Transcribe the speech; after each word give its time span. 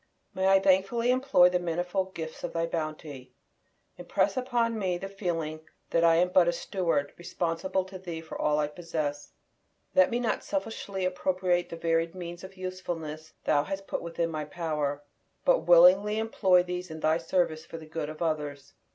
May 0.33 0.47
I 0.47 0.59
thankfully 0.59 1.11
employ 1.11 1.49
the 1.49 1.59
manifold 1.59 2.15
gifts 2.15 2.43
of 2.43 2.53
Thy 2.53 2.65
bounty. 2.65 3.33
Impress 3.99 4.35
upon 4.35 4.79
me 4.79 4.97
the 4.97 5.07
feeling 5.07 5.59
that 5.91 6.03
I 6.03 6.15
am 6.15 6.29
but 6.29 6.47
a 6.47 6.51
steward, 6.51 7.13
responsible 7.19 7.85
to 7.85 7.99
Thee 7.99 8.19
for 8.19 8.35
all 8.35 8.57
I 8.57 8.65
possess. 8.67 9.33
Let 9.93 10.09
me 10.09 10.19
not 10.19 10.43
selfishly 10.43 11.05
appropriate 11.05 11.69
the 11.69 11.75
varied 11.75 12.15
means 12.15 12.43
of 12.43 12.57
usefulness 12.57 13.33
thou 13.43 13.63
hast 13.63 13.85
put 13.85 14.01
within 14.01 14.31
my 14.31 14.45
power, 14.45 15.03
but 15.45 15.67
willingly 15.67 16.17
employ 16.17 16.63
these 16.63 16.89
in 16.89 17.01
Thy 17.01 17.19
service 17.19 17.63
for 17.63 17.77
the 17.77 17.85
good 17.85 18.09
of 18.09 18.23
others. 18.23 18.73